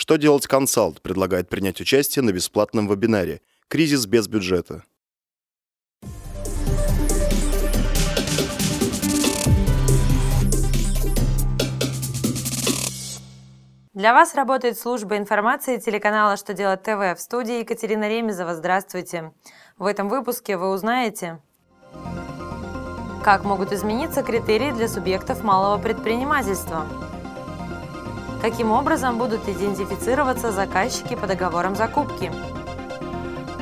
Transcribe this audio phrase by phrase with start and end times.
[0.00, 4.82] Что делать консалт предлагает принять участие на бесплатном вебинаре «Кризис без бюджета».
[13.92, 18.54] Для вас работает служба информации телеканала «Что делать ТВ» в студии Екатерина Ремезова.
[18.54, 19.34] Здравствуйте!
[19.76, 21.42] В этом выпуске вы узнаете,
[23.22, 26.86] как могут измениться критерии для субъектов малого предпринимательства,
[28.40, 32.32] каким образом будут идентифицироваться заказчики по договорам закупки,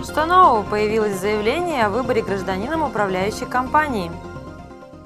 [0.03, 4.11] что нового появилось в заявлении о выборе гражданином управляющей компании.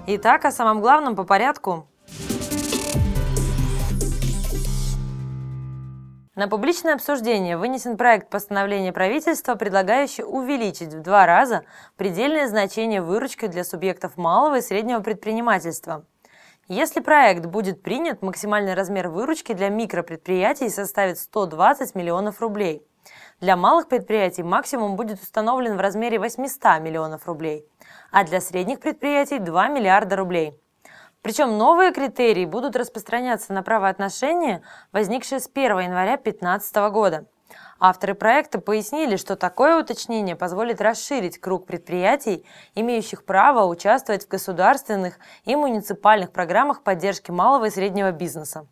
[0.07, 1.87] Итак, о самом главном по порядку–
[6.35, 11.63] На публичное обсуждение вынесен проект постановления правительства, предлагающий увеличить в два раза
[11.97, 16.07] предельное значение выручки для субъектов малого и среднего предпринимательства.
[16.69, 22.87] Если проект будет принят, максимальный размер выручки для микропредприятий составит 120 миллионов рублей.
[23.41, 27.67] Для малых предприятий максимум будет установлен в размере 800 миллионов рублей,
[28.11, 30.59] а для средних предприятий 2 миллиарда рублей–
[31.23, 37.27] причем новые критерии будут распространяться на правоотношения, возникшие с 1 января 2015 года.
[37.81, 45.19] Авторы проекта пояснили, что такое уточнение позволит расширить круг предприятий, имеющих право участвовать в государственных
[45.45, 48.67] и муниципальных программах поддержки малого и среднего бизнеса.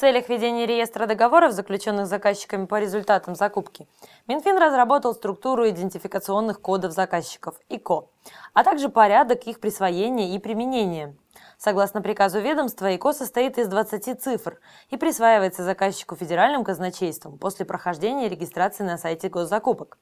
[0.00, 3.86] целях ведения реестра договоров, заключенных заказчиками по результатам закупки,
[4.26, 8.08] Минфин разработал структуру идентификационных кодов заказчиков ИКО,
[8.54, 11.14] а также порядок их присвоения и применения.
[11.62, 14.58] Согласно приказу ведомства, ИКО состоит из 20 цифр
[14.88, 19.98] и присваивается заказчику федеральным казначейством после прохождения регистрации на сайте госзакупок.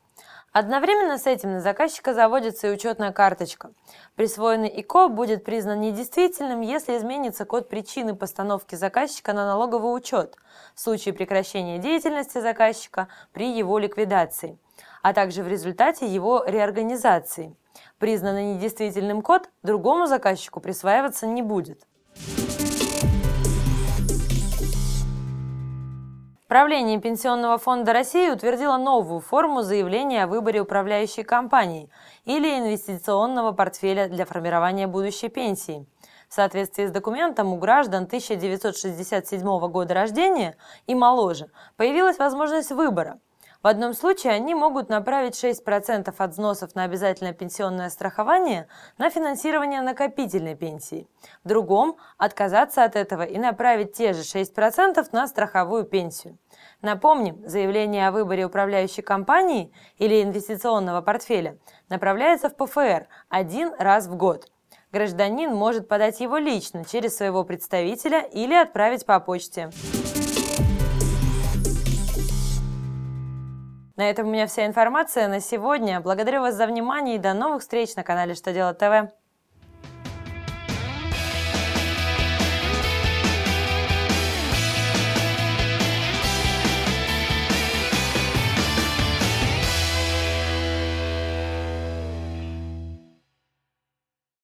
[0.53, 3.73] Одновременно с этим на заказчика заводится и учетная карточка.
[4.15, 10.37] Присвоенный ИКО будет признан недействительным, если изменится код причины постановки заказчика на налоговый учет
[10.77, 14.61] в случае прекращения деятельности заказчика при его ликвидации,
[15.03, 17.57] а также в результате его реорганизации.
[17.99, 21.87] Признанный недействительным код другому заказчику присваиваться не будет.
[26.49, 31.91] Правление Пенсионного фонда России утвердило новую форму заявления о выборе управляющей компании
[32.25, 35.87] или инвестиционного портфеля для формирования будущей пенсии.
[36.27, 40.57] В соответствии с документом у граждан 1967 года рождения
[40.87, 43.21] и моложе появилась возможность выбора–
[43.63, 49.81] в одном случае они могут направить 6% от взносов на обязательное пенсионное страхование на финансирование
[49.81, 51.09] накопительной пенсии.
[51.43, 56.39] В другом– отказаться от этого и направить те же 6% на страховую пенсию.
[56.83, 61.59] Напомним, заявление о выборе управляющей компании или инвестиционного портфеля
[61.89, 64.47] направляется в ПФР один раз в год.
[64.93, 69.71] Гражданин может подать его лично через своего представителя или отправить по почте.
[73.99, 75.99] На этом у меня вся информация на сегодня.
[75.99, 79.13] Благодарю вас за внимание и до новых встреч на канале «Что делать ТВ».